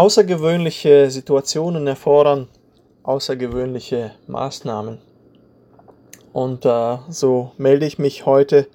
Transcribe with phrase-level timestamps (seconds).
[0.00, 2.48] Außergewöhnliche Situationen erfordern
[3.02, 4.96] außergewöhnliche Maßnahmen.
[6.32, 8.66] Und äh, so melde ich mich heute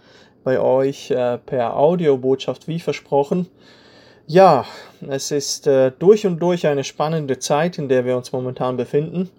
[0.44, 3.48] bei euch äh, per Audiobotschaft wie versprochen.
[4.28, 4.66] Ja,
[5.10, 9.32] es ist äh, durch und durch eine spannende Zeit, in der wir uns momentan befinden.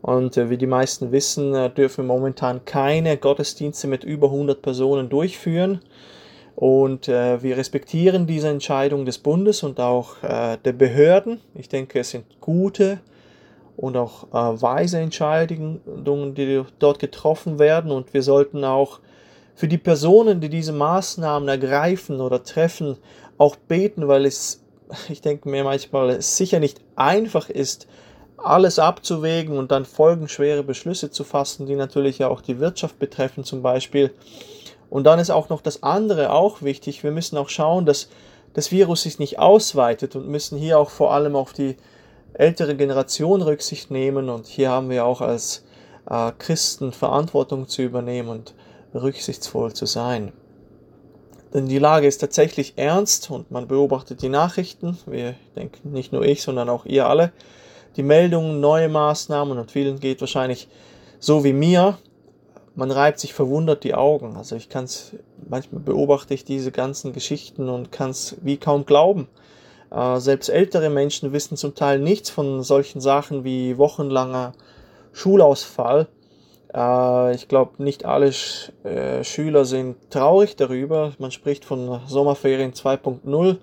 [0.00, 4.60] Und äh, wie die meisten wissen, äh, dürfen wir momentan keine Gottesdienste mit über 100
[4.60, 5.82] Personen durchführen.
[6.54, 11.40] Und äh, wir respektieren diese Entscheidung des Bundes und auch äh, der Behörden.
[11.54, 13.00] Ich denke, es sind gute
[13.76, 17.90] und auch äh, weise Entscheidungen, die dort getroffen werden.
[17.90, 19.00] Und wir sollten auch
[19.54, 22.96] für die Personen, die diese Maßnahmen ergreifen oder treffen,
[23.38, 24.62] auch beten, weil es,
[25.08, 27.86] ich denke mir manchmal, sicher nicht einfach ist,
[28.36, 33.62] alles abzuwägen und dann folgenschwere Beschlüsse zu fassen, die natürlich auch die Wirtschaft betreffen zum
[33.62, 34.12] Beispiel.
[34.92, 37.02] Und dann ist auch noch das andere auch wichtig.
[37.02, 38.10] Wir müssen auch schauen, dass
[38.52, 41.78] das Virus sich nicht ausweitet und müssen hier auch vor allem auf die
[42.34, 44.28] ältere Generation Rücksicht nehmen.
[44.28, 45.64] Und hier haben wir auch als
[46.10, 48.54] äh, Christen Verantwortung zu übernehmen und
[48.92, 50.30] rücksichtsvoll zu sein.
[51.54, 54.98] Denn die Lage ist tatsächlich ernst und man beobachtet die Nachrichten.
[55.06, 57.32] Wir denken nicht nur ich, sondern auch ihr alle.
[57.96, 60.68] Die Meldungen, neue Maßnahmen und vielen geht wahrscheinlich
[61.18, 61.96] so wie mir
[62.74, 64.36] man reibt sich verwundert die Augen.
[64.36, 65.14] Also ich kann es,
[65.48, 69.28] manchmal beobachte ich diese ganzen Geschichten und kann es wie kaum glauben.
[69.90, 74.52] Äh, selbst ältere Menschen wissen zum Teil nichts von solchen Sachen wie wochenlanger
[75.12, 76.08] Schulausfall.
[76.74, 81.12] Äh, ich glaube, nicht alle Sch äh, Schüler sind traurig darüber.
[81.18, 83.56] Man spricht von Sommerferien 2.0,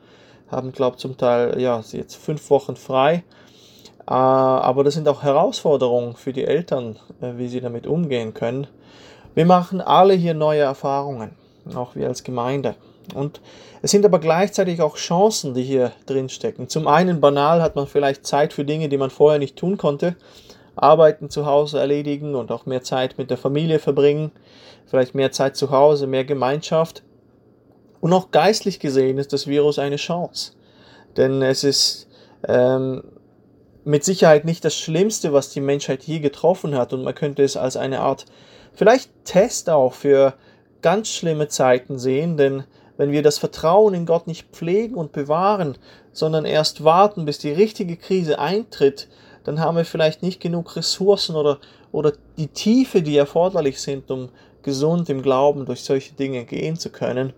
[0.51, 3.23] haben, glaube zum Teil ja, jetzt fünf Wochen frei.
[4.07, 8.67] Äh, aber das sind auch Herausforderungen für die Eltern, äh, wie sie damit umgehen können.
[9.35, 11.31] Wir machen alle hier neue Erfahrungen,
[11.75, 12.75] auch wir als Gemeinde.
[13.15, 13.41] Und
[13.81, 16.67] es sind aber gleichzeitig auch Chancen, die hier drin stecken.
[16.67, 20.15] Zum einen banal hat man vielleicht Zeit für Dinge, die man vorher nicht tun konnte.
[20.75, 24.31] Arbeiten zu Hause erledigen und auch mehr Zeit mit der Familie verbringen.
[24.85, 27.03] Vielleicht mehr Zeit zu Hause, mehr Gemeinschaft.
[28.01, 30.53] Und auch geistlich gesehen ist das Virus eine Chance.
[31.17, 32.07] Denn es ist
[32.47, 33.03] ähm,
[33.83, 36.93] mit Sicherheit nicht das Schlimmste, was die Menschheit hier getroffen hat.
[36.93, 38.25] Und man könnte es als eine Art
[38.73, 40.33] vielleicht Test auch für
[40.81, 42.63] ganz schlimme Zeiten sehen, denn
[42.97, 45.77] wenn wir das Vertrauen in Gott nicht pflegen und bewahren,
[46.11, 49.07] sondern erst warten, bis die richtige Krise eintritt,
[49.45, 51.59] dann haben wir vielleicht nicht genug Ressourcen oder,
[51.91, 54.29] oder die Tiefe, die erforderlich sind, um
[54.63, 57.33] gesund im Glauben durch solche Dinge gehen zu können.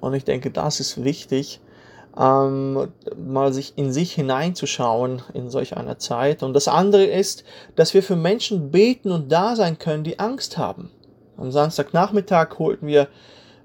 [0.00, 1.60] Und ich denke, das ist wichtig,
[2.18, 6.42] ähm, mal sich in sich hineinzuschauen in solch einer Zeit.
[6.42, 7.44] Und das andere ist,
[7.76, 10.90] dass wir für Menschen beten und da sein können, die Angst haben.
[11.36, 13.08] Am Samstagnachmittag holten wir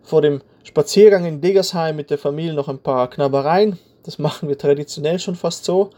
[0.03, 3.79] vor dem Spaziergang in Diggersheim mit der Familie noch ein paar Knabbereien.
[4.03, 5.89] Das machen wir traditionell schon fast so.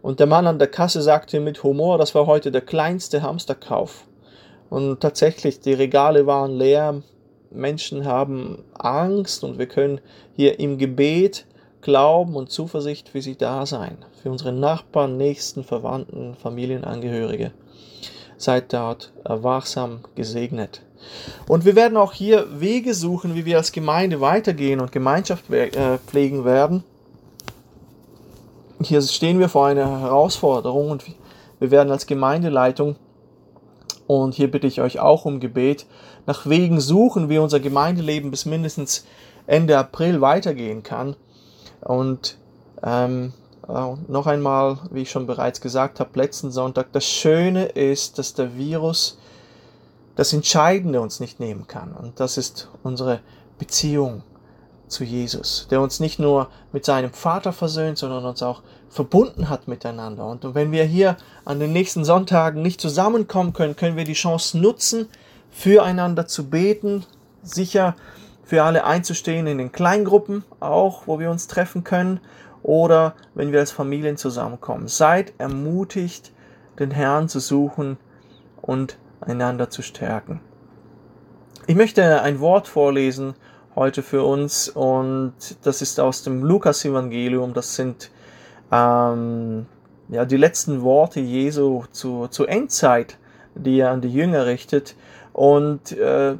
[0.00, 4.06] Und der Mann an der Kasse sagte mit Humor, das war heute der kleinste Hamsterkauf.
[4.70, 7.02] Und tatsächlich, die Regale waren leer.
[7.50, 10.00] Menschen haben Angst und wir können
[10.34, 11.46] hier im Gebet
[11.88, 17.50] Glauben und Zuversicht für sie da sein, für unsere Nachbarn, Nächsten, Verwandten, Familienangehörige.
[18.36, 20.82] Seid dort wachsam gesegnet.
[21.46, 25.96] Und wir werden auch hier Wege suchen, wie wir als Gemeinde weitergehen und Gemeinschaft äh,
[26.06, 26.84] pflegen werden.
[28.82, 31.04] Hier stehen wir vor einer Herausforderung und
[31.58, 32.96] wir werden als Gemeindeleitung,
[34.06, 35.86] und hier bitte ich euch auch um Gebet,
[36.26, 39.06] nach Wegen suchen, wie unser Gemeindeleben bis mindestens
[39.46, 41.16] Ende April weitergehen kann
[41.80, 42.36] und
[42.82, 43.32] ähm,
[44.08, 48.56] noch einmal, wie ich schon bereits gesagt habe, letzten Sonntag, das Schöne ist, dass der
[48.56, 49.18] Virus
[50.16, 51.92] das Entscheidende uns nicht nehmen kann.
[51.92, 53.20] Und das ist unsere
[53.58, 54.22] Beziehung
[54.88, 59.68] zu Jesus, der uns nicht nur mit seinem Vater versöhnt, sondern uns auch verbunden hat
[59.68, 60.24] miteinander.
[60.24, 64.58] Und wenn wir hier an den nächsten Sonntagen nicht zusammenkommen können, können wir die Chance
[64.58, 65.08] nutzen,
[65.50, 67.04] füreinander zu beten,
[67.42, 67.94] sicher
[68.48, 72.18] für alle einzustehen in den Kleingruppen auch, wo wir uns treffen können
[72.62, 74.88] oder wenn wir als Familien zusammenkommen.
[74.88, 76.32] Seid ermutigt,
[76.78, 77.98] den Herrn zu suchen
[78.62, 80.40] und einander zu stärken.
[81.66, 83.34] Ich möchte ein Wort vorlesen
[83.76, 87.52] heute für uns und das ist aus dem Lukas-Evangelium.
[87.52, 88.10] Das sind
[88.72, 89.66] ähm,
[90.08, 93.18] ja, die letzten Worte Jesu zu, zur Endzeit,
[93.54, 94.96] die er an die Jünger richtet.
[95.34, 96.36] Und äh,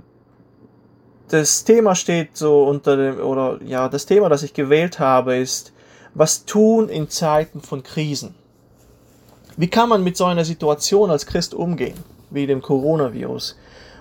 [1.29, 5.73] das Thema steht so unter dem, oder ja, das Thema, das ich gewählt habe, ist,
[6.15, 8.35] was tun in Zeiten von Krisen?
[9.57, 11.99] Wie kann man mit so einer Situation als Christ umgehen,
[12.31, 13.57] wie dem Coronavirus?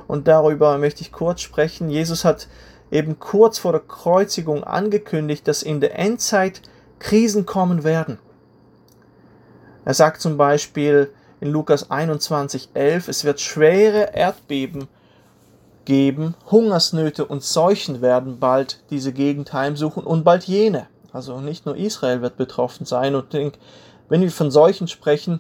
[0.08, 1.90] Und darüber möchte ich kurz sprechen.
[1.90, 2.48] Jesus hat
[2.92, 6.62] eben kurz vor der Kreuzigung angekündigt, dass in der Endzeit
[7.00, 8.20] Krisen kommen werden.
[9.84, 14.88] Er sagt zum Beispiel in Lukas 21, 11, es wird schwere Erdbeben
[15.88, 20.88] geben, Hungersnöte und Seuchen werden bald diese Gegend heimsuchen und bald jene.
[21.14, 23.16] Also nicht nur Israel wird betroffen sein.
[23.16, 25.40] Und wenn wir von Seuchen sprechen,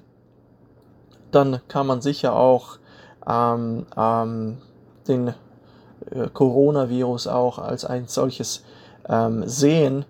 [1.31, 2.77] dann kann man sicher auch
[3.27, 4.59] ähm, ähm,
[5.09, 5.27] den
[6.11, 8.63] äh, Coronavirus auch als ein solches
[9.09, 10.05] ähm, sehen.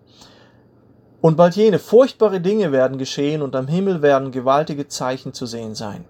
[1.19, 5.73] Und bald jene furchtbare Dinge werden geschehen und am Himmel werden gewaltige Zeichen zu sehen
[5.73, 6.05] sein.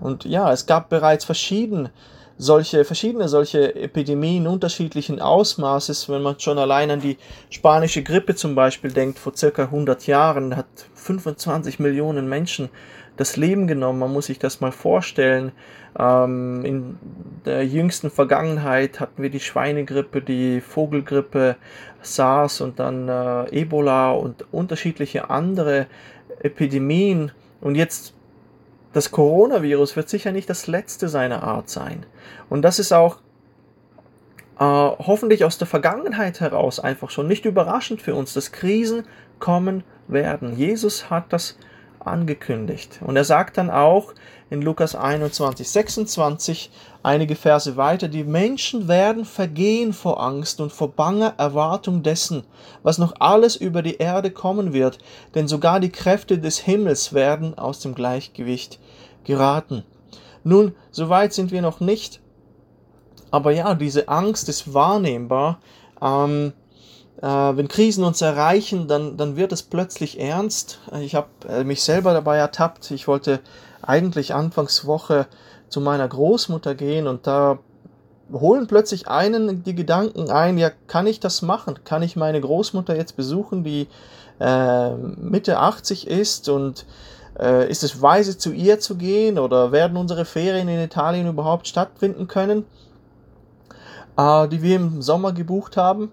[0.00, 1.90] Und ja, es gab bereits verschiedene
[2.38, 7.18] solche, verschiedene solche Epidemien unterschiedlichen Ausmaßes, wenn man schon allein an die
[7.50, 12.68] spanische Grippe zum Beispiel denkt, vor circa 100 Jahren hat 25 Millionen Menschen
[13.16, 13.98] das Leben genommen.
[13.98, 15.52] Man muss sich das mal vorstellen.
[15.98, 16.98] Ähm, in
[17.44, 21.56] der jüngsten Vergangenheit hatten wir die Schweinegrippe, die Vogelgrippe,
[22.00, 25.86] SARS und dann äh, Ebola und unterschiedliche andere
[26.40, 27.32] Epidemien.
[27.60, 28.14] Und jetzt
[28.92, 32.04] das Coronavirus wird sicher nicht das letzte seiner Art sein.
[32.48, 33.18] Und das ist auch
[34.58, 39.04] äh, hoffentlich aus der Vergangenheit heraus einfach schon nicht überraschend für uns, dass Krisen
[39.38, 40.56] kommen werden.
[40.56, 41.56] Jesus hat das
[42.06, 43.00] angekündigt.
[43.04, 44.14] Und er sagt dann auch
[44.50, 46.70] in Lukas 21, 26,
[47.02, 52.44] einige Verse weiter, die Menschen werden vergehen vor Angst und vor banger Erwartung dessen,
[52.82, 54.98] was noch alles über die Erde kommen wird,
[55.34, 58.78] denn sogar die Kräfte des Himmels werden aus dem Gleichgewicht
[59.24, 59.84] geraten.
[60.44, 62.20] Nun, so weit sind wir noch nicht,
[63.30, 65.60] aber ja, diese Angst ist wahrnehmbar.
[66.02, 66.61] Ähm, äh,
[67.26, 70.80] wenn Krisen uns erreichen, dann, dann wird es plötzlich ernst.
[71.00, 72.90] Ich habe äh, mich selber dabei ertappt.
[72.90, 73.40] Ich wollte
[73.80, 75.26] eigentlich Anfangswoche
[75.68, 77.58] zu meiner Großmutter gehen und da
[78.32, 81.78] holen plötzlich einen die Gedanken ein, ja, kann ich das machen?
[81.84, 83.88] Kann ich meine Großmutter jetzt besuchen, die
[84.40, 86.86] äh, Mitte 80 ist und
[87.38, 91.66] äh, ist es weise zu ihr zu gehen oder werden unsere Ferien in Italien überhaupt
[91.68, 92.64] stattfinden können,
[94.16, 96.10] äh, die wir im Sommer gebucht haben?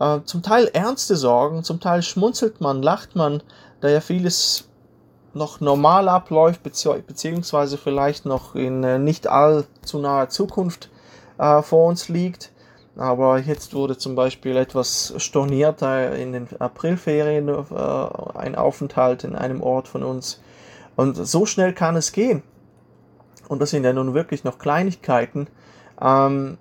[0.00, 3.42] Äh, zum Teil ernste Sorgen, zum Teil schmunzelt man, lacht man,
[3.80, 4.68] da ja vieles
[5.34, 10.90] noch normal abläuft, beziehungsweise vielleicht noch in äh, nicht allzu naher Zukunft
[11.38, 12.52] äh, vor uns liegt.
[12.96, 17.52] Aber jetzt wurde zum Beispiel etwas storniert in den Aprilferien äh,
[18.34, 20.40] ein Aufenthalt in einem Ort von uns.
[20.96, 22.42] Und so schnell kann es gehen.
[23.48, 25.46] Und das sind ja nun wirklich noch Kleinigkeiten.
[26.02, 26.58] Ähm,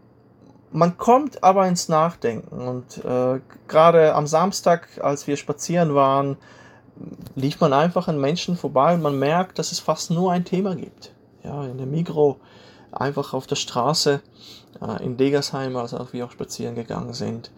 [0.77, 6.38] man kommt aber ins Nachdenken und äh, gerade am Samstag, als wir spazieren waren,
[7.35, 10.75] lief man einfach an Menschen vorbei und man merkt, dass es fast nur ein Thema
[10.75, 11.13] gibt.
[11.44, 12.38] Ja, in der Migro,
[12.91, 14.21] einfach auf der Straße,
[14.81, 17.51] äh, in Degersheim, als wir auch spazieren gegangen sind.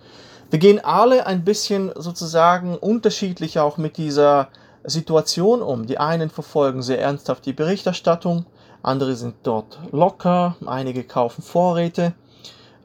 [0.49, 4.47] Wir gehen alle ein bisschen sozusagen unterschiedlich auch mit dieser
[4.83, 5.85] Situation um.
[5.85, 8.45] Die einen verfolgen sehr ernsthaft die Berichterstattung,
[8.81, 12.13] andere sind dort locker, einige kaufen Vorräte,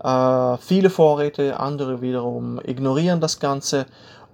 [0.04, 3.86] äh, viele Vorräte, andere wiederum ignorieren das Ganze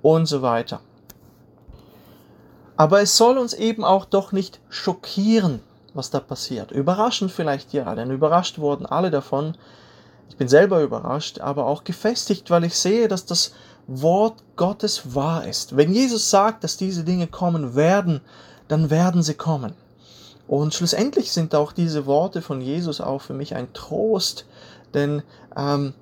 [0.03, 0.81] und so weiter.
[2.77, 5.61] Aber es soll uns eben auch doch nicht schockieren,
[5.95, 6.73] was da passiert.
[6.73, 9.55] Überraschen vielleicht ja, denn überrascht wurden alle davon.
[10.29, 13.53] Ich bin selber überrascht, aber auch gefestigt, weil ich sehe, dass das
[13.87, 15.77] Wort Gottes wahr ist.
[15.77, 18.23] Wenn Jesus sagt, dass diese Dinge kommen werden,
[18.69, 19.75] dann werden sie kommen.
[20.49, 24.47] Und schlussendlich sind auch diese Worte von Jesus auch für mich ein Trost,
[24.95, 25.23] denn
[25.57, 25.95] ähm,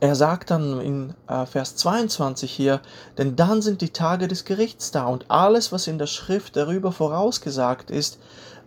[0.00, 2.80] er sagt dann in äh, Vers 22 hier,
[3.16, 6.92] denn dann sind die Tage des Gerichts da und alles, was in der Schrift darüber
[6.92, 8.18] vorausgesagt ist,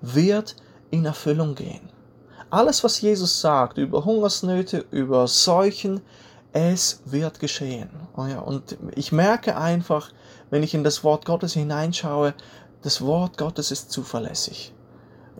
[0.01, 0.55] wird
[0.89, 1.89] in Erfüllung gehen.
[2.49, 6.01] Alles, was Jesus sagt über Hungersnöte, über Seuchen,
[6.53, 7.89] es wird geschehen.
[8.15, 10.11] Oh und ich merke einfach,
[10.49, 12.33] wenn ich in das Wort Gottes hineinschaue,
[12.81, 14.73] das Wort Gottes ist zuverlässig.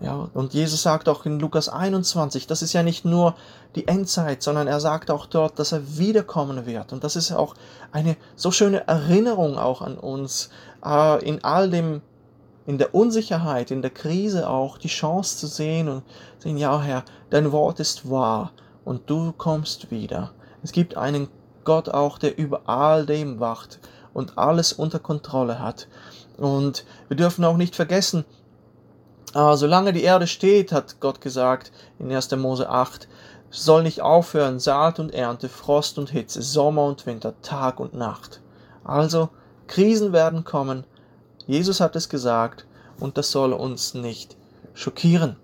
[0.00, 3.34] Ja, und Jesus sagt auch in Lukas 21, das ist ja nicht nur
[3.74, 6.92] die Endzeit, sondern er sagt auch dort, dass er wiederkommen wird.
[6.92, 7.54] Und das ist auch
[7.90, 10.50] eine so schöne Erinnerung auch an uns,
[10.84, 12.00] äh, in all dem,
[12.64, 16.04] in der Unsicherheit, in der Krise auch die Chance zu sehen und
[16.38, 18.52] sehen, ja Herr, dein Wort ist wahr
[18.84, 20.30] und du kommst wieder.
[20.62, 21.28] Es gibt einen
[21.64, 23.80] Gott auch, der über all dem wacht
[24.14, 25.88] und alles unter Kontrolle hat.
[26.36, 28.24] Und wir dürfen auch nicht vergessen,
[29.34, 32.30] aber solange die Erde steht, hat Gott gesagt in 1.
[32.36, 33.08] Mose 8,
[33.50, 38.40] soll nicht aufhören Saat und Ernte, Frost und Hitze, Sommer und Winter, Tag und Nacht.
[38.84, 39.30] Also,
[39.66, 40.84] Krisen werden kommen.
[41.46, 42.66] Jesus hat es gesagt
[43.00, 44.36] und das soll uns nicht
[44.74, 45.36] schockieren.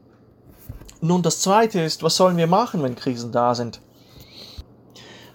[1.00, 3.80] Nun, das zweite ist, was sollen wir machen, wenn Krisen da sind?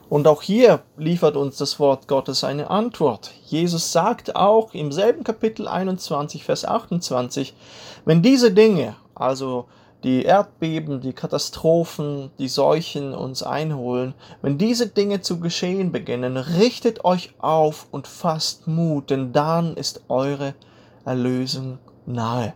[0.09, 3.31] Und auch hier liefert uns das Wort Gottes eine Antwort.
[3.45, 7.53] Jesus sagt auch im selben Kapitel 21, Vers 28,
[8.05, 9.65] wenn diese Dinge, also
[10.03, 17.05] die Erdbeben, die Katastrophen, die Seuchen uns einholen, wenn diese Dinge zu geschehen beginnen, richtet
[17.05, 20.55] euch auf und fasst Mut, denn dann ist eure
[21.05, 22.53] Erlösung nahe.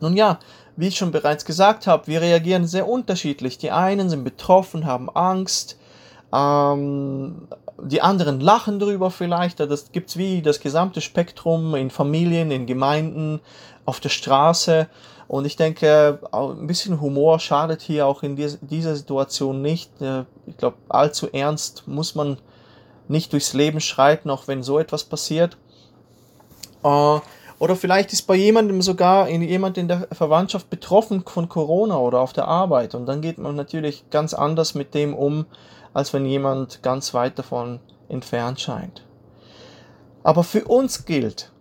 [0.00, 0.40] Nun ja,
[0.76, 3.58] wie ich schon bereits gesagt habe, wir reagieren sehr unterschiedlich.
[3.58, 5.78] Die einen sind betroffen, haben Angst,
[6.34, 7.48] ähm,
[7.82, 9.60] die anderen lachen drüber vielleicht.
[9.60, 13.40] Das gibt's wie das gesamte Spektrum in Familien, in Gemeinden,
[13.84, 14.88] auf der Straße.
[15.26, 19.90] Und ich denke, ein bisschen Humor schadet hier auch in dieser Situation nicht.
[20.00, 22.38] Äh, ich glaube, allzu ernst muss man
[23.08, 25.56] nicht durchs Leben schreiten, auch wenn so etwas passiert.
[26.82, 27.18] Äh,
[27.58, 32.32] oder vielleicht ist bei jemandem sogar jemand in der Verwandtschaft betroffen von Corona oder auf
[32.32, 32.94] der Arbeit.
[32.94, 35.46] Und dann geht man natürlich ganz anders mit dem um,
[35.94, 39.06] als wenn jemand ganz weit davon entfernt scheint.
[40.22, 41.52] Aber für uns gilt,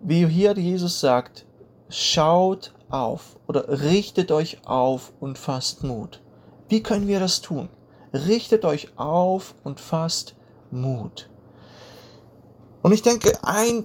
[0.00, 1.44] wie hier Jesus sagt,
[1.90, 6.22] schaut auf oder richtet euch auf und fasst Mut.
[6.68, 7.68] Wie können wir das tun?
[8.12, 10.34] Richtet euch auf und fasst
[10.70, 11.28] Mut.
[12.82, 13.84] Und ich denke, ein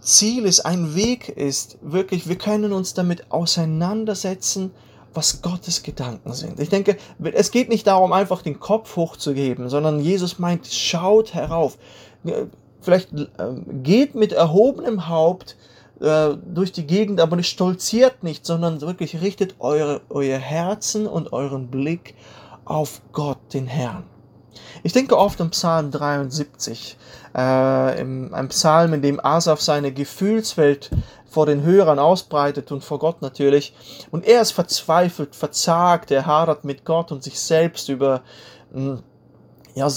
[0.00, 4.72] Ziel ist, ein Weg ist, wirklich, wir können uns damit auseinandersetzen,
[5.14, 6.60] was Gottes Gedanken sind.
[6.60, 6.96] Ich denke,
[7.32, 11.78] es geht nicht darum, einfach den Kopf hochzugeben, sondern Jesus meint, schaut herauf.
[12.80, 15.56] Vielleicht ähm, geht mit erhobenem Haupt
[16.00, 21.32] äh, durch die Gegend, aber nicht stolziert nicht, sondern wirklich richtet eure, euer Herzen und
[21.32, 22.14] euren Blick
[22.64, 24.04] auf Gott, den Herrn.
[24.82, 26.96] Ich denke oft im Psalm 73,
[27.36, 30.90] äh, im, ein Psalm, in dem Asaf seine Gefühlswelt
[31.28, 33.74] vor den Hörern ausbreitet und vor Gott natürlich.
[34.10, 38.22] Und er ist verzweifelt, verzagt, er hadert mit Gott und sich selbst über,
[38.72, 39.02] hm,
[39.74, 39.88] ja,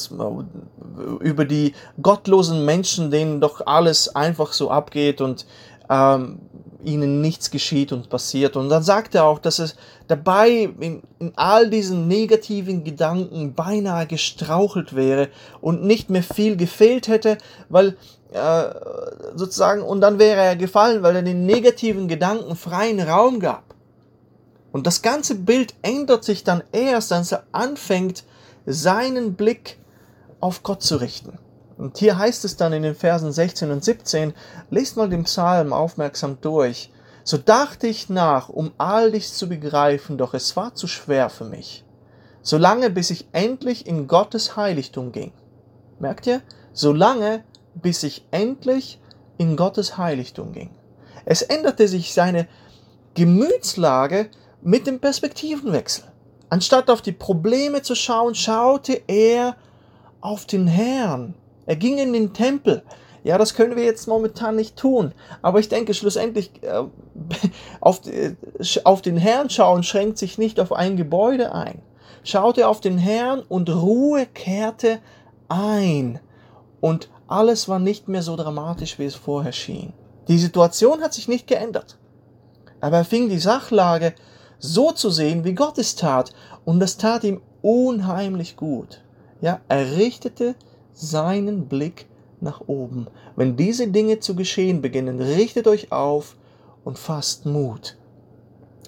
[1.20, 5.46] über die gottlosen Menschen, denen doch alles einfach so abgeht und
[5.90, 6.40] ähm,
[6.84, 8.56] ihnen nichts geschieht und passiert.
[8.56, 9.76] Und dann sagt er auch, dass es
[10.12, 15.30] dabei in, in, all diesen negativen Gedanken beinahe gestrauchelt wäre
[15.62, 17.38] und nicht mehr viel gefehlt hätte,
[17.70, 17.96] weil
[18.34, 18.64] äh,
[19.36, 23.64] sozusagen, und dann wäre er gefallen, weil er den negativen Gedanken freien Raum gab.
[24.72, 28.24] Und das ganze Bild ändert sich dann erst, als er anfängt,
[28.66, 29.80] seinen Blick
[30.40, 31.38] auf Gott zu richten.
[31.78, 34.34] Und hier heißt es dann in den Versen 16 und 17,
[34.70, 36.92] lest mal den Psalm aufmerksam durch.
[37.24, 41.46] So dachte ich nach, um all dies zu begreifen, doch es war zu schwer für
[41.46, 41.84] mich.
[42.42, 45.32] Solange bis ich endlich in Gottes Heiligtum ging.
[46.00, 46.42] Merkt ihr?
[46.74, 47.44] Solange
[47.76, 49.00] bis ich endlich
[49.38, 50.72] in Gottes Heiligtum ging.
[51.26, 52.48] Es änderte sich seine
[53.14, 54.30] Gemütslage
[54.62, 56.06] mit dem Perspektivenwechsel.
[56.50, 59.56] Anstatt auf die Probleme zu schauen, schaute er
[60.20, 61.36] auf den Herrn.
[61.66, 62.84] Er ging in den Tempel.
[63.24, 65.14] Ja, das können wir jetzt momentan nicht tun.
[65.42, 66.84] Aber ich denke, schlussendlich äh,
[67.82, 68.36] auf, äh,
[68.84, 71.82] auf den Herrn schauen schränkt sich nicht auf ein Gebäude ein.
[72.24, 75.00] Schaute auf den Herrn und Ruhe kehrte
[75.50, 76.20] ein.
[76.80, 79.94] Und alles war nicht mehr so dramatisch, wie es vorher schien.
[80.28, 81.98] Die Situation hat sich nicht geändert.
[82.80, 84.14] Aber er fing die Sachlage
[84.60, 86.34] so zu sehen, wie Gott es tat.
[86.66, 89.04] Und das tat ihm unheimlich gut.
[89.42, 90.56] Ja, er richtete
[90.94, 92.08] seinen Blick
[92.42, 93.08] nach oben.
[93.36, 96.36] Wenn diese Dinge zu geschehen beginnen, richtet euch auf
[96.84, 97.98] und fasst Mut.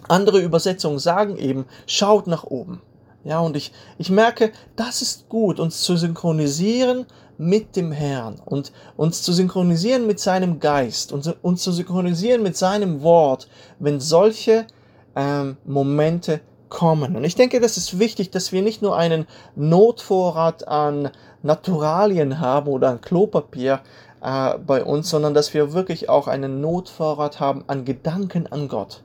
[0.07, 2.81] Andere Übersetzungen sagen eben, schaut nach oben.
[3.23, 7.05] Ja, und ich, ich merke, das ist gut, uns zu synchronisieren
[7.37, 12.57] mit dem Herrn und uns zu synchronisieren mit seinem Geist und uns zu synchronisieren mit
[12.57, 13.47] seinem Wort,
[13.79, 14.67] wenn solche
[15.15, 16.41] ähm, Momente
[16.73, 17.15] kommen.
[17.15, 21.11] Und ich denke, das ist wichtig, dass wir nicht nur einen Notvorrat an
[21.43, 23.79] Naturalien haben oder an Klopapier
[24.21, 29.03] äh, bei uns, sondern dass wir wirklich auch einen Notvorrat haben an Gedanken an Gott.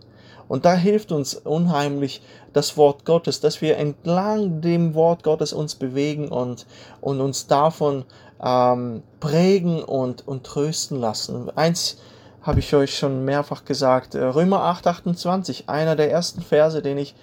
[0.48, 2.22] Und da hilft uns unheimlich
[2.54, 6.66] das Wort Gottes, dass wir entlang dem Wort Gottes uns bewegen und,
[7.02, 8.06] und uns davon
[8.42, 11.50] ähm, prägen und, und trösten lassen.
[11.54, 11.98] Eins
[12.40, 16.96] habe ich euch schon mehrfach gesagt, äh, Römer 8, 28, einer der ersten Verse, den
[16.96, 17.14] ich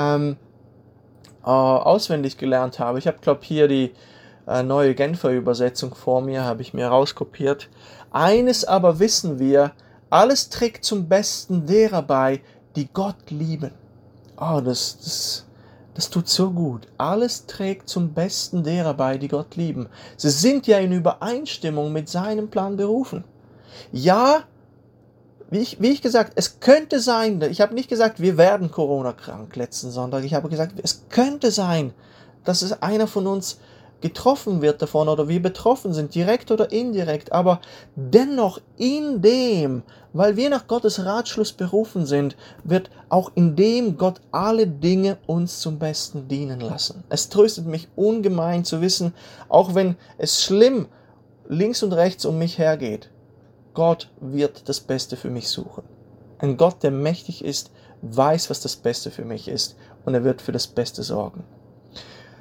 [0.00, 0.36] ähm,
[1.42, 2.98] äh, auswendig gelernt habe.
[2.98, 3.92] Ich habe, glaube hier die
[4.46, 7.68] äh, neue Genfer Übersetzung vor mir, habe ich mir rauskopiert.
[8.10, 9.72] Eines aber wissen wir,
[10.10, 12.40] alles trägt zum Besten derer bei,
[12.76, 13.72] die Gott lieben.
[14.36, 15.46] Oh, das, das,
[15.94, 16.88] das tut so gut.
[16.98, 19.88] Alles trägt zum Besten derer bei, die Gott lieben.
[20.16, 23.24] Sie sind ja in Übereinstimmung mit seinem Plan berufen.
[23.92, 24.44] Ja,
[25.50, 29.12] wie ich, wie ich gesagt, es könnte sein, ich habe nicht gesagt, wir werden Corona
[29.12, 31.92] krank letzten Sonntag, ich habe gesagt, es könnte sein,
[32.44, 33.58] dass es einer von uns
[34.00, 37.60] getroffen wird davon oder wir betroffen sind, direkt oder indirekt, aber
[37.96, 44.20] dennoch in dem, weil wir nach Gottes Ratschluss berufen sind, wird auch in dem Gott
[44.30, 47.04] alle Dinge uns zum Besten dienen lassen.
[47.08, 49.12] Es tröstet mich ungemein zu wissen,
[49.48, 50.86] auch wenn es schlimm
[51.48, 53.10] links und rechts um mich hergeht,
[53.80, 55.84] Gott wird das Beste für mich suchen.
[56.38, 57.70] Ein Gott, der mächtig ist,
[58.02, 61.44] weiß, was das Beste für mich ist und er wird für das Beste sorgen.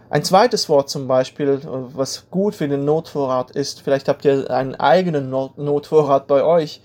[0.10, 4.76] Ein zweites Wort zum Beispiel, was gut für den Notvorrat ist, vielleicht habt ihr einen
[4.76, 6.82] eigenen Notvorrat bei euch,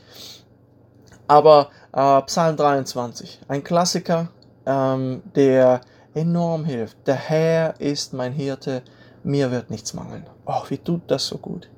[1.26, 4.28] aber äh, Psalm 23, ein Klassiker,
[4.66, 5.80] ähm, der
[6.14, 7.08] enorm hilft.
[7.08, 8.82] Der Herr ist mein Hirte,
[9.24, 10.28] mir wird nichts mangeln.
[10.46, 11.68] Oh, wie tut das so gut.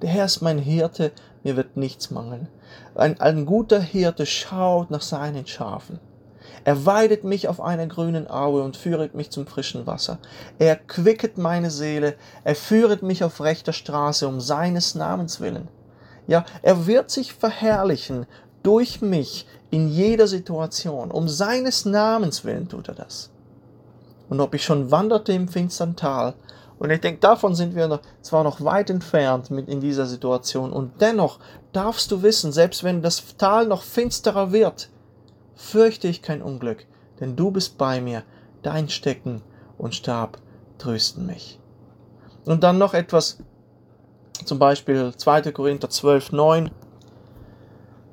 [0.00, 1.10] Der Herr ist mein Hirte,
[1.42, 2.48] mir wird nichts mangeln.
[2.94, 5.98] Ein, ein guter Hirte schaut nach seinen Schafen.
[6.64, 10.18] Er weidet mich auf einer grünen Aue und führet mich zum frischen Wasser.
[10.58, 15.68] Er quicket meine Seele, er führet mich auf rechter Straße um seines Namens willen.
[16.26, 18.26] Ja, er wird sich verherrlichen
[18.62, 21.10] durch mich in jeder Situation.
[21.10, 23.30] Um seines Namens willen tut er das.
[24.28, 26.34] Und ob ich schon wanderte im finstern Tal,
[26.80, 30.72] und ich denke, davon sind wir noch, zwar noch weit entfernt mit in dieser Situation,
[30.72, 31.38] und dennoch
[31.72, 34.88] darfst du wissen, selbst wenn das Tal noch finsterer wird,
[35.54, 36.86] fürchte ich kein Unglück,
[37.20, 38.22] denn du bist bei mir,
[38.62, 39.42] dein Stecken
[39.76, 40.38] und Stab
[40.78, 41.60] trösten mich.
[42.46, 43.38] Und dann noch etwas,
[44.46, 45.52] zum Beispiel 2.
[45.52, 46.70] Korinther 12, 9.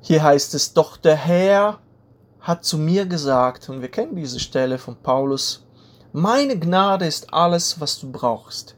[0.01, 1.79] Hier heißt es, doch der Herr
[2.41, 5.65] hat zu mir gesagt, und wir kennen diese Stelle von Paulus,
[6.13, 8.75] meine Gnade ist alles, was du brauchst,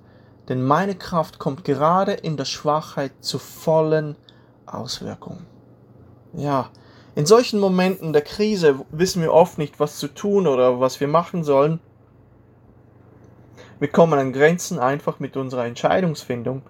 [0.47, 4.15] denn meine Kraft kommt gerade in der Schwachheit zu vollen
[4.65, 5.45] Auswirkungen.
[6.33, 6.69] Ja,
[7.15, 11.07] in solchen Momenten der Krise wissen wir oft nicht, was zu tun oder was wir
[11.07, 11.79] machen sollen.
[13.79, 16.61] Wir kommen an Grenzen einfach mit unserer Entscheidungsfindung.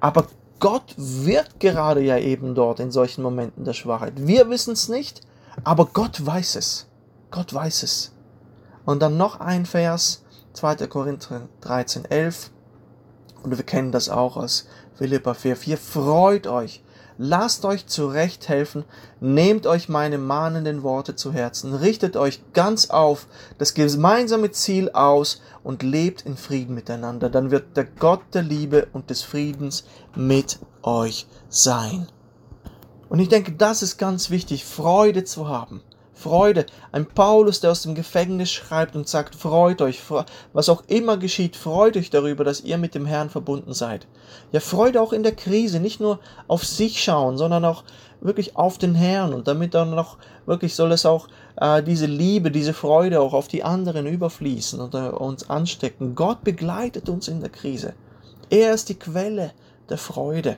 [0.00, 0.26] Aber
[0.60, 4.14] Gott wird gerade ja eben dort in solchen Momenten der Schwachheit.
[4.16, 5.22] Wir wissen es nicht,
[5.64, 6.88] aber Gott weiß es.
[7.30, 8.12] Gott weiß es.
[8.84, 10.22] Und dann noch ein Vers,
[10.54, 10.86] 2.
[10.88, 12.50] Korinther 13, 11.
[13.42, 15.78] Und wir kennen das auch aus Philippa 4, 4.
[15.78, 16.82] Freut euch,
[17.18, 18.84] lasst euch zurechthelfen,
[19.20, 23.26] nehmt euch meine mahnenden Worte zu Herzen, richtet euch ganz auf
[23.58, 27.30] das gemeinsame Ziel aus und lebt in Frieden miteinander.
[27.30, 32.08] Dann wird der Gott der Liebe und des Friedens mit euch sein.
[33.08, 35.82] Und ich denke, das ist ganz wichtig, Freude zu haben.
[36.22, 36.66] Freude.
[36.92, 40.00] Ein Paulus, der aus dem Gefängnis schreibt und sagt, freut euch,
[40.52, 44.06] was auch immer geschieht, freut euch darüber, dass ihr mit dem Herrn verbunden seid.
[44.52, 47.82] Ja, Freude auch in der Krise, nicht nur auf sich schauen, sondern auch
[48.20, 52.50] wirklich auf den Herrn und damit dann noch wirklich soll es auch äh, diese Liebe,
[52.50, 56.14] diese Freude auch auf die anderen überfließen und äh, uns anstecken.
[56.14, 57.94] Gott begleitet uns in der Krise.
[58.48, 59.52] Er ist die Quelle
[59.88, 60.56] der Freude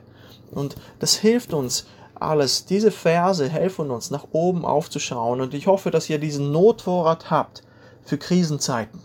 [0.50, 1.86] und das hilft uns,
[2.24, 2.64] alles.
[2.66, 5.40] Diese Verse helfen uns, nach oben aufzuschauen.
[5.40, 7.62] Und ich hoffe, dass ihr diesen Notvorrat habt
[8.04, 9.00] für Krisenzeiten.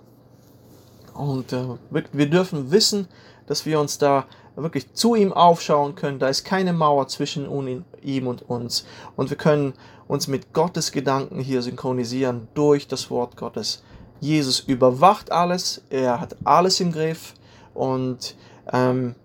[1.13, 3.07] Und äh, wir dürfen wissen,
[3.47, 6.19] dass wir uns da wirklich zu ihm aufschauen können.
[6.19, 7.47] Da ist keine Mauer zwischen
[8.01, 8.85] ihm und uns.
[9.15, 9.73] Und wir können
[10.07, 13.83] uns mit Gottes Gedanken hier synchronisieren durch das Wort Gottes.
[14.19, 17.35] Jesus überwacht alles, er hat alles im Griff
[17.73, 18.35] und
[18.73, 19.15] ähm,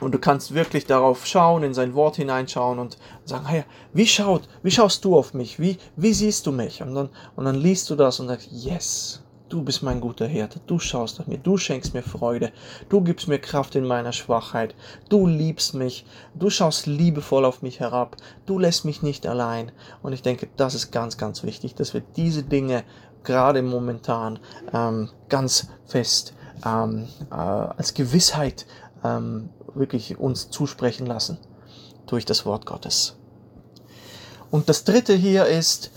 [0.00, 4.48] und du kannst wirklich darauf schauen, in sein Wort hineinschauen und sagen, hey, wie schaut,
[4.62, 5.58] wie schaust du auf mich?
[5.58, 6.82] Wie, wie siehst du mich?
[6.82, 10.60] Und dann, und dann liest du das und sagst, yes, du bist mein guter Hirte,
[10.66, 12.52] du schaust auf mich, du schenkst mir Freude,
[12.88, 14.74] du gibst mir Kraft in meiner Schwachheit,
[15.08, 18.16] du liebst mich, du schaust liebevoll auf mich herab,
[18.46, 19.72] du lässt mich nicht allein.
[20.02, 22.84] Und ich denke, das ist ganz, ganz wichtig, dass wir diese Dinge
[23.24, 24.38] gerade momentan
[24.72, 28.66] ähm, ganz fest ähm, äh, als Gewissheit
[29.04, 31.38] ähm, wirklich uns zusprechen lassen
[32.06, 33.16] durch das Wort Gottes.
[34.50, 35.90] Und das dritte hier ist,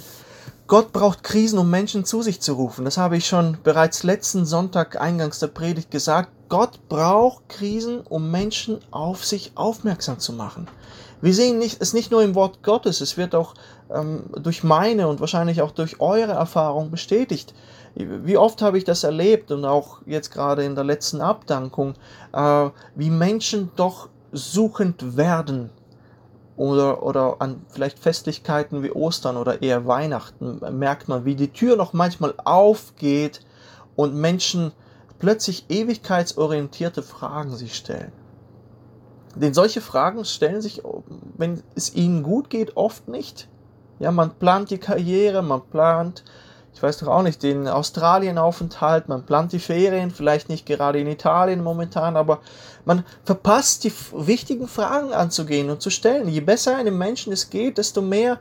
[0.67, 2.85] Gott braucht Krisen, um Menschen zu sich zu rufen.
[2.85, 6.31] Das habe ich schon bereits letzten Sonntag eingangs der Predigt gesagt.
[6.53, 10.67] Gott braucht Krisen, um Menschen auf sich aufmerksam zu machen.
[11.19, 13.55] Wir sehen nicht, es nicht nur im Wort Gottes, es wird auch
[13.91, 17.55] ähm, durch meine und wahrscheinlich auch durch eure Erfahrung bestätigt.
[17.95, 21.95] Wie oft habe ich das erlebt und auch jetzt gerade in der letzten Abdankung,
[22.33, 25.71] äh, wie Menschen doch suchend werden
[26.55, 31.77] oder, oder an vielleicht Festlichkeiten wie Ostern oder eher Weihnachten merkt man, wie die Tür
[31.77, 33.41] noch manchmal aufgeht
[33.95, 34.71] und Menschen
[35.23, 38.11] plötzlich ewigkeitsorientierte Fragen sich stellen.
[39.35, 40.83] Denn solche Fragen stellen sich,
[41.37, 43.47] wenn es ihnen gut geht, oft nicht.
[43.99, 46.25] Ja, man plant die Karriere, man plant
[46.73, 51.07] ich weiß doch auch nicht, den Australien-Aufenthalt, man plant die Ferien, vielleicht nicht gerade in
[51.07, 52.39] Italien momentan, aber
[52.83, 56.27] man verpasst die wichtigen Fragen anzugehen und zu stellen.
[56.27, 58.39] Je besser einem Menschen es geht, desto mehr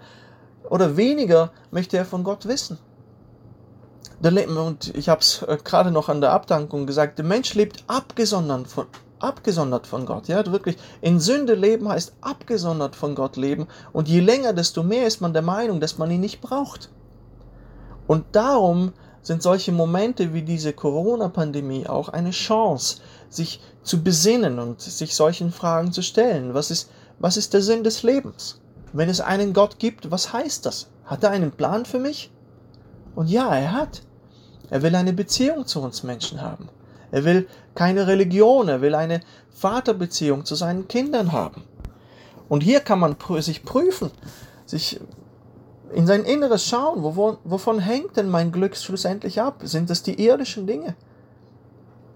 [0.68, 2.78] oder weniger möchte er von Gott wissen.
[4.22, 8.68] Und ich habe es äh, gerade noch an der Abdankung gesagt, der Mensch lebt abgesondert
[8.68, 8.86] von,
[9.18, 10.28] abgesondert von Gott.
[10.28, 13.66] Ja, wirklich in Sünde leben heißt abgesondert von Gott leben.
[13.92, 16.90] Und je länger, desto mehr ist man der Meinung, dass man ihn nicht braucht.
[18.06, 24.80] Und darum sind solche Momente wie diese Corona-Pandemie auch eine Chance, sich zu besinnen und
[24.80, 26.54] sich solchen Fragen zu stellen.
[26.54, 28.60] Was ist, was ist der Sinn des Lebens?
[28.92, 30.90] Wenn es einen Gott gibt, was heißt das?
[31.04, 32.30] Hat er einen Plan für mich?
[33.14, 34.02] Und ja, er hat.
[34.72, 36.70] Er will eine Beziehung zu uns Menschen haben.
[37.10, 41.64] Er will keine Religion, er will eine Vaterbeziehung zu seinen Kindern haben.
[42.48, 44.10] Und hier kann man sich prüfen,
[44.64, 44.98] sich
[45.92, 49.60] in sein Inneres schauen, wovon, wovon hängt denn mein Glück schlussendlich ab?
[49.62, 50.96] Sind es die irdischen Dinge?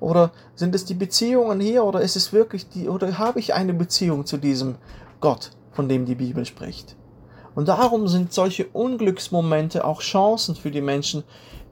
[0.01, 3.75] Oder sind es die Beziehungen hier oder ist es wirklich die oder habe ich eine
[3.75, 4.77] Beziehung zu diesem
[5.21, 6.97] Gott, von dem die Bibel spricht?
[7.55, 11.23] Und darum sind solche Unglücksmomente auch Chancen für die Menschen,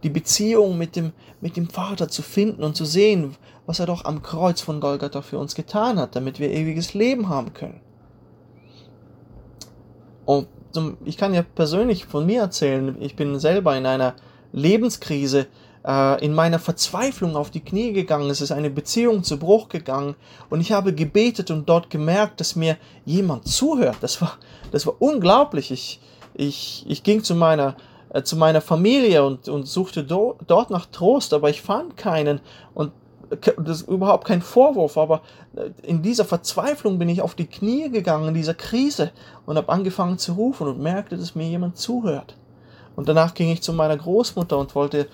[0.05, 3.35] die Beziehung mit dem, mit dem Vater zu finden und zu sehen,
[3.67, 7.29] was er doch am Kreuz von Golgatha für uns getan hat, damit wir ewiges Leben
[7.29, 7.81] haben können.
[10.27, 10.47] Und
[11.05, 14.15] ich kann ja persönlich von mir erzählen, ich bin selber in einer
[14.53, 15.47] Lebenskrise,
[15.87, 20.17] äh, in meiner Verzweiflung auf die Knie gegangen, es ist eine Beziehung zu Bruch gegangen
[20.51, 23.97] und ich habe gebetet und dort gemerkt, dass mir jemand zuhört.
[24.01, 24.39] Das war,
[24.73, 25.71] das war unglaublich.
[25.71, 26.01] Ich,
[26.35, 27.77] ich, ich ging zu meiner,
[28.15, 32.41] äh, zu meiner Familie und, und suchte do, dort nach Trost, aber ich fand keinen
[32.73, 32.93] und
[33.57, 35.23] das ist überhaupt kein Vorwurf, aber
[35.57, 39.11] äh, in dieser Verzweiflung bin ich auf die Knie gegangen, in dieser Krise
[39.47, 42.37] und habe angefangen zu rufen und merkte, dass mir jemand zuhört.
[42.95, 45.09] Und danach ging ich zu meiner Großmutter und wollte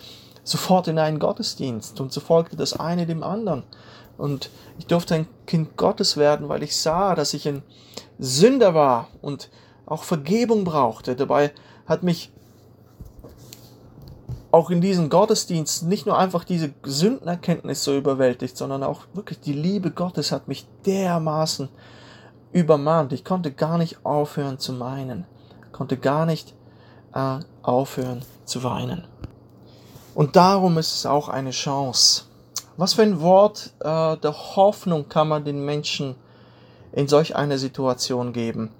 [0.44, 3.62] sofort in einen Gottesdienst und so folgte das eine dem anderen.
[4.18, 7.62] Und ich durfte ein Kind Gottes werden, weil ich sah, dass ich ein
[8.18, 9.48] Sünder war und
[9.86, 11.16] auch Vergebung brauchte.
[11.16, 11.52] Dabei
[11.86, 12.30] hat mich
[14.52, 19.52] auch in diesen Gottesdiensten nicht nur einfach diese Sündenerkenntnis so überwältigt, sondern auch wirklich die
[19.52, 21.68] Liebe Gottes hat mich dermaßen
[22.52, 23.12] übermannt.
[23.12, 25.24] Ich konnte gar nicht aufhören zu meinen,
[25.72, 26.54] konnte gar nicht
[27.14, 29.04] äh, aufhören zu weinen.
[30.14, 32.24] Und darum ist es auch eine Chance.
[32.76, 36.16] Was für ein Wort äh, der Hoffnung kann man den Menschen
[36.92, 38.72] in solch einer Situation geben?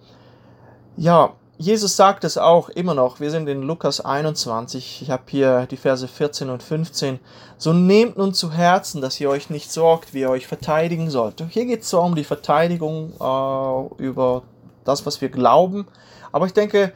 [0.97, 3.21] Ja, Jesus sagt es auch immer noch.
[3.21, 5.03] Wir sind in Lukas 21.
[5.03, 7.19] Ich habe hier die Verse 14 und 15.
[7.59, 11.45] So nehmt nun zu Herzen, dass ihr euch nicht sorgt, wie ihr euch verteidigen sollt.
[11.51, 14.45] Hier geht es zwar um die Verteidigung äh, über
[14.85, 15.87] das, was wir glauben,
[16.33, 16.95] aber ich denke,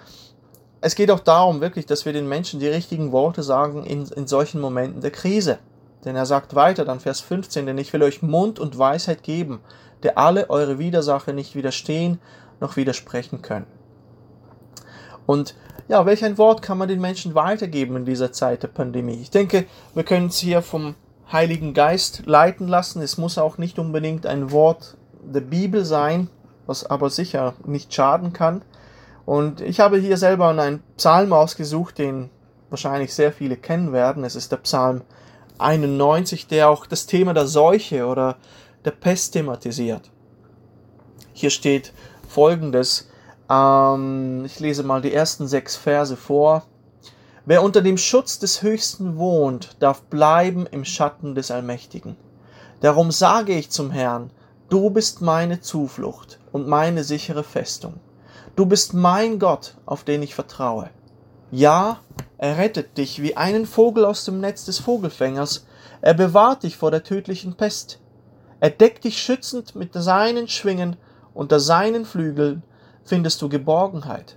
[0.81, 4.27] es geht auch darum wirklich, dass wir den Menschen die richtigen Worte sagen in, in
[4.27, 5.59] solchen Momenten der Krise.
[6.07, 9.61] Denn er sagt weiter, dann Vers 15, denn ich will euch Mund und Weisheit geben,
[10.05, 12.18] der alle eure Widersacher nicht widerstehen
[12.61, 13.66] noch widersprechen können.
[15.27, 15.55] Und
[15.89, 19.19] ja, welch ein Wort kann man den Menschen weitergeben in dieser Zeit der Pandemie?
[19.21, 20.95] Ich denke, wir können es hier vom
[21.31, 23.03] Heiligen Geist leiten lassen.
[23.03, 26.29] Es muss auch nicht unbedingt ein Wort der Bibel sein,
[26.67, 28.63] was aber sicher nicht schaden kann.
[29.27, 32.31] Und ich habe hier selber einen Psalm ausgesucht, den
[32.71, 34.25] wahrscheinlich sehr viele kennen werden.
[34.25, 35.03] Es ist der Psalm
[35.59, 38.37] 91, der auch das Thema der Seuche oder
[38.85, 40.11] der Pest thematisiert.
[41.33, 41.93] Hier steht
[42.29, 43.09] folgendes,
[43.55, 46.64] ähm, ich lese mal die ersten sechs Verse vor.
[47.47, 52.17] Wer unter dem Schutz des Höchsten wohnt, darf bleiben im Schatten des Allmächtigen.
[52.81, 54.31] Darum sage ich zum Herrn,
[54.71, 57.95] du bist meine Zuflucht und meine sichere Festung.
[58.57, 60.90] Du bist mein Gott, auf den ich vertraue.
[61.51, 61.99] Ja,
[62.38, 65.67] er rettet dich wie einen Vogel aus dem Netz des Vogelfängers,
[66.01, 68.01] er bewahrt dich vor der tödlichen Pest.
[68.61, 70.97] Er deckt dich schützend mit seinen Schwingen,
[71.35, 72.62] unter seinen Flügeln
[73.05, 74.37] findest du Geborgenheit.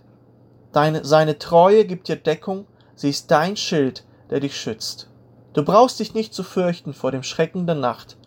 [0.71, 5.09] Deine, seine Treue gibt dir Deckung, sie ist dein Schild, der dich schützt.
[5.53, 8.17] Du brauchst dich nicht zu fürchten vor dem Schrecken der Nacht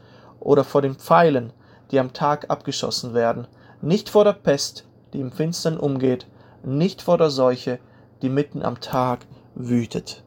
[0.41, 1.53] oder vor den Pfeilen,
[1.91, 3.47] die am Tag abgeschossen werden,
[3.83, 6.27] nicht vor der Pest, die im Finstern umgeht,
[6.65, 7.79] nicht vor der Seuche,
[8.23, 10.23] die mitten am Tag wütet.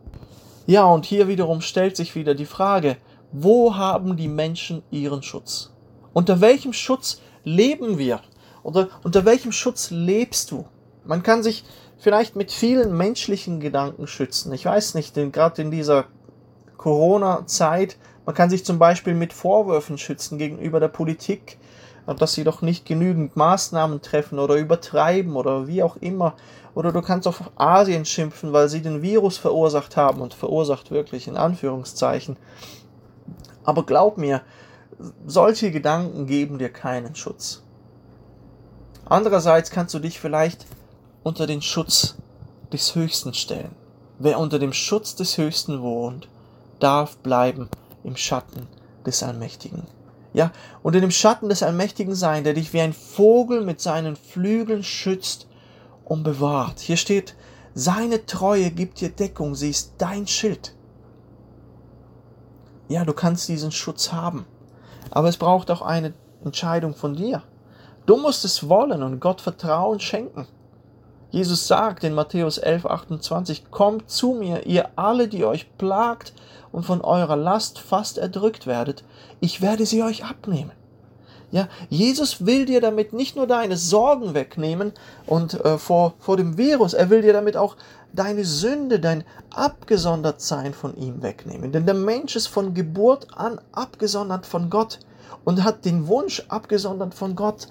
[0.66, 2.98] Ja, und hier wiederum stellt sich wieder die Frage,
[3.32, 5.74] wo haben die Menschen ihren Schutz?
[6.14, 8.22] Unter welchem Schutz leben wir?
[8.64, 10.66] Oder unter welchem Schutz lebst du?
[11.06, 11.66] Man kann sich
[11.98, 14.52] vielleicht mit vielen menschlichen Gedanken schützen.
[14.54, 16.06] Ich weiß nicht, denn gerade in dieser
[16.78, 21.58] Corona-Zeit, man kann sich zum Beispiel mit Vorwürfen schützen gegenüber der Politik,
[22.06, 26.36] dass sie doch nicht genügend Maßnahmen treffen oder übertreiben oder wie auch immer.
[26.76, 31.28] Oder du kannst auf Asien schimpfen, weil sie den Virus verursacht haben und verursacht wirklich
[31.28, 32.38] in Anführungszeichen.
[33.64, 34.42] Aber glaub mir,
[35.26, 37.64] solche Gedanken geben dir keinen Schutz.
[39.06, 40.66] Andererseits kannst du dich vielleicht
[41.24, 42.16] unter den Schutz
[42.72, 43.76] des Höchsten stellen.
[44.20, 46.28] Wer unter dem Schutz des Höchsten wohnt,
[46.80, 47.70] darf bleiben
[48.04, 48.68] im Schatten
[49.06, 49.84] des Allmächtigen.
[50.34, 54.84] Ja, unter dem Schatten des Allmächtigen sein, der dich wie ein Vogel mit seinen Flügeln
[54.84, 55.48] schützt
[56.06, 56.80] und bewahrt.
[56.80, 57.36] Hier steht,
[57.76, 60.76] seine Treue gibt dir Deckung, sie ist dein Schild.
[62.88, 64.46] Ja, du kannst diesen Schutz haben,
[65.12, 66.14] aber es braucht auch eine
[66.44, 67.44] Entscheidung von dir.
[68.06, 70.46] Du musst es wollen und Gott Vertrauen schenken.
[71.32, 76.34] Jesus sagt in Matthäus 11, 28, Kommt zu mir, ihr alle, die euch plagt
[76.72, 79.04] und von eurer Last fast erdrückt werdet,
[79.40, 80.74] ich werde sie euch abnehmen.
[81.50, 84.92] Ja, Jesus will dir damit nicht nur deine Sorgen wegnehmen
[85.26, 87.78] und äh, vor, vor dem Virus, er will dir damit auch
[88.12, 91.72] deine Sünde, dein Abgesondertsein von ihm wegnehmen.
[91.72, 95.00] Denn der Mensch ist von Geburt an abgesondert von Gott
[95.46, 97.68] und hat den Wunsch, abgesondert von Gott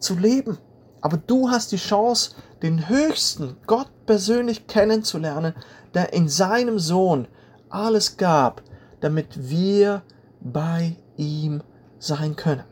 [0.00, 0.58] zu leben.
[1.00, 2.32] Aber du hast die Chance,
[2.62, 5.54] den höchsten Gott persönlich kennenzulernen,
[5.94, 7.26] der in seinem Sohn
[7.68, 8.62] alles gab,
[9.00, 10.02] damit wir
[10.40, 11.62] bei ihm
[11.98, 12.64] sein können.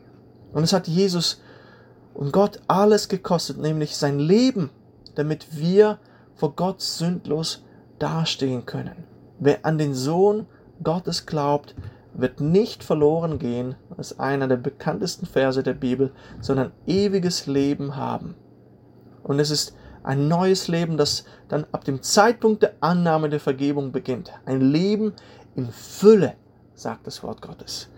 [0.53, 1.41] Und es hat Jesus
[2.13, 4.69] und Gott alles gekostet, nämlich sein Leben,
[5.15, 5.99] damit wir
[6.35, 7.63] vor Gott sündlos
[7.99, 9.03] dastehen können.
[9.39, 10.45] Wer an den Sohn
[10.83, 11.75] Gottes glaubt,
[12.13, 18.35] wird nicht verloren gehen, ist einer der bekanntesten Verse der Bibel, sondern ewiges Leben haben.
[19.23, 23.91] Und es ist ein neues Leben, das dann ab dem Zeitpunkt der Annahme der Vergebung
[23.91, 24.31] beginnt.
[24.45, 25.13] Ein Leben
[25.55, 26.35] in Fülle,
[26.73, 27.89] sagt das Wort Gottes.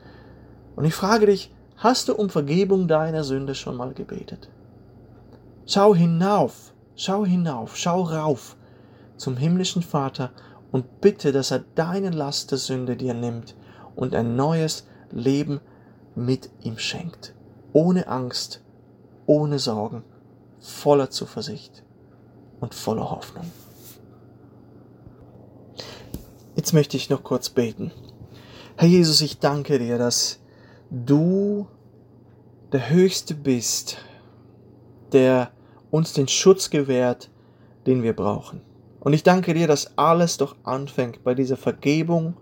[0.76, 4.50] Und ich frage dich, hast du um Vergebung deiner Sünde schon mal gebetet?
[5.66, 8.58] Schau hinauf, schau hinauf, schau rauf
[9.16, 10.32] zum himmlischen Vater
[10.72, 13.56] und bitte, dass er deine Last der Sünde dir nimmt
[13.96, 15.62] und ein neues Leben
[16.16, 17.34] mit ihm schenkt.
[17.74, 18.62] Ohne Angst,
[19.26, 20.04] ohne Sorgen,
[20.60, 21.84] voller Zuversicht
[22.60, 23.46] und voller Hoffnung.
[26.56, 27.92] Jetzt möchte ich noch kurz beten.
[28.76, 30.40] Herr Jesus, ich danke dir, dass
[30.90, 31.68] du
[32.72, 33.98] der Höchste bist,
[35.12, 35.52] der
[35.92, 37.30] uns den Schutz gewährt,
[37.86, 38.62] den wir brauchen.
[39.00, 42.36] Und ich danke dir, dass alles doch anfängt bei dieser Vergebung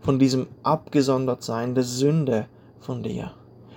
[0.00, 2.46] von diesem Abgesondertsein der Sünde
[2.84, 3.32] von dir.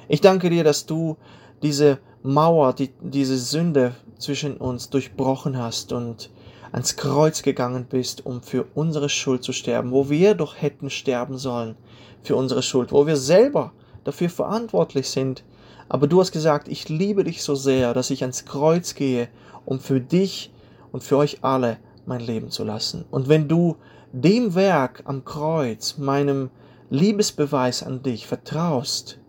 [0.07, 1.17] Ich danke dir, dass du
[1.61, 6.29] diese Mauer, die, diese Sünde zwischen uns durchbrochen hast und
[6.71, 11.37] ans Kreuz gegangen bist, um für unsere Schuld zu sterben, wo wir doch hätten sterben
[11.37, 11.75] sollen
[12.23, 13.71] für unsere Schuld, wo wir selber
[14.03, 15.43] dafür verantwortlich sind.
[15.89, 19.29] Aber du hast gesagt, ich liebe dich so sehr, dass ich ans Kreuz gehe,
[19.65, 20.51] um für dich
[20.91, 23.05] und für euch alle mein Leben zu lassen.
[23.09, 23.77] Und wenn du
[24.11, 26.49] dem Werk am Kreuz, meinem
[26.89, 29.19] Liebesbeweis an dich vertraust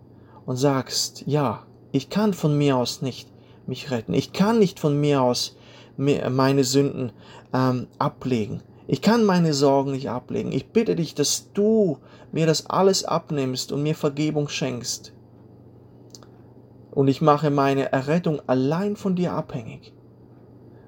[0.47, 3.29] und sagst, ja, ich kann von mir aus nicht
[3.66, 5.57] mich retten, ich kann nicht von mir aus
[5.97, 7.12] meine Sünden
[7.53, 10.51] ähm, ablegen, ich kann meine Sorgen nicht ablegen.
[10.51, 11.99] Ich bitte dich, dass du
[12.33, 15.12] mir das alles abnimmst und mir Vergebung schenkst.
[16.90, 19.92] Und ich mache meine Errettung allein von dir abhängig.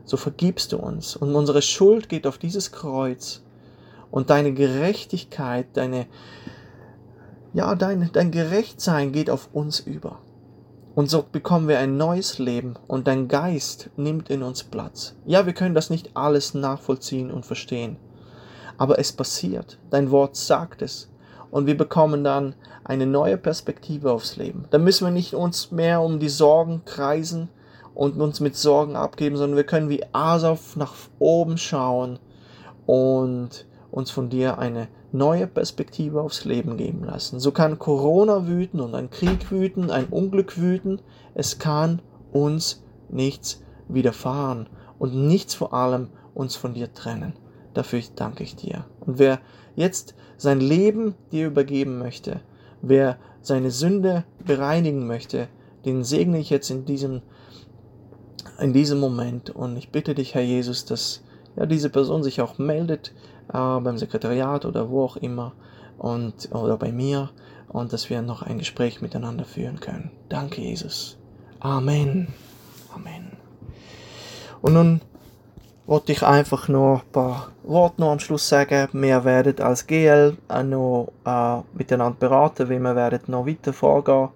[0.06, 1.14] So vergibst du uns.
[1.14, 3.42] Und unsere Schuld geht auf dieses Kreuz
[4.10, 6.06] und deine Gerechtigkeit, deine,
[7.52, 10.18] ja, dein, dein Gerechtsein geht auf uns über.
[10.94, 15.14] Und so bekommen wir ein neues Leben und dein Geist nimmt in uns Platz.
[15.24, 17.96] Ja, wir können das nicht alles nachvollziehen und verstehen,
[18.76, 19.78] aber es passiert.
[19.90, 21.08] Dein Wort sagt es.
[21.50, 24.66] Und wir bekommen dann eine neue Perspektive aufs Leben.
[24.70, 27.48] Da müssen wir nicht uns mehr um die Sorgen kreisen
[27.94, 32.18] und uns mit Sorgen abgeben, sondern wir können wie Asaf nach oben schauen
[32.86, 37.40] und uns von dir eine neue Perspektive aufs Leben geben lassen.
[37.40, 41.00] So kann Corona wüten und ein Krieg wüten, ein Unglück wüten.
[41.34, 42.00] Es kann
[42.32, 44.68] uns nichts widerfahren
[44.98, 47.32] und nichts vor allem uns von dir trennen.
[47.74, 48.84] Dafür danke ich dir.
[49.00, 49.40] Und wer
[49.74, 52.40] jetzt sein Leben dir übergeben möchte,
[52.82, 55.48] wer seine Sünde bereinigen möchte,
[55.84, 57.22] den segne ich jetzt in diesem,
[58.58, 59.50] in diesem Moment.
[59.50, 61.22] Und ich bitte dich, Herr Jesus, dass
[61.56, 63.12] ja, diese Person sich auch meldet
[63.52, 65.52] äh, beim Sekretariat oder wo auch immer
[65.98, 67.30] und oder bei mir
[67.68, 70.10] und dass wir noch ein Gespräch miteinander führen können.
[70.28, 71.18] Danke, Jesus.
[71.60, 72.28] Amen.
[72.94, 73.32] Amen.
[74.62, 75.00] Und nun
[75.86, 78.88] wollte ich einfach noch ein paar Worte noch am Schluss sagen.
[78.92, 84.28] Wir werden als GL noch äh, miteinander beraten, wie wir werden noch weiter vorgehen.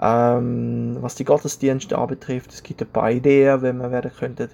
[0.00, 4.48] Ähm, was die Gottesdienste anbetrifft, es gibt ein paar Ideen, wenn wir werden könnten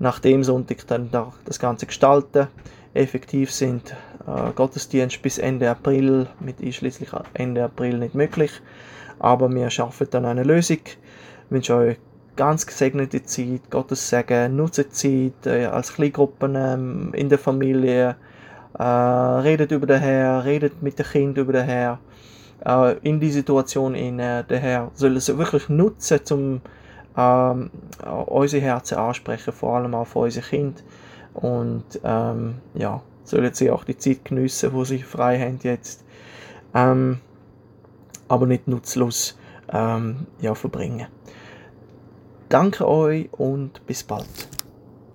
[0.00, 1.10] nach dem Sonntag dann
[1.44, 2.48] das Ganze gestalten.
[2.94, 3.94] Effektiv sind
[4.26, 8.50] äh, Gottesdienste bis Ende April, mit einschließlich Ende April nicht möglich,
[9.18, 10.78] aber wir schaffen dann eine Lösung.
[10.84, 10.98] Ich
[11.50, 11.96] wünsche euch
[12.34, 18.16] ganz gesegnete Zeit, Gottes Segen, nutzt Zeit äh, als Kleingruppen ähm, in der Familie,
[18.78, 21.98] äh, redet über den Herr, redet mit den Kindern über den Herr.
[22.64, 26.60] Äh, in die Situation, in der Herr soll es wirklich nutzen, um
[27.16, 27.70] ähm,
[28.26, 30.80] unsere Herzen ansprechen, vor allem auch für unsere Kinder.
[31.34, 36.04] Und ähm, ja, sollen sie auch die Zeit geniessen, wo sie frei haben jetzt.
[36.74, 37.20] Ähm,
[38.28, 39.36] aber nicht nutzlos
[39.72, 41.06] ähm, ja, verbringen.
[42.48, 44.49] Danke euch und bis bald.